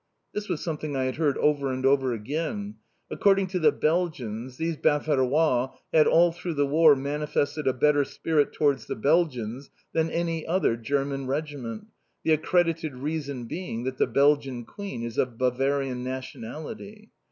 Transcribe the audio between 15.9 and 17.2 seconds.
nationality.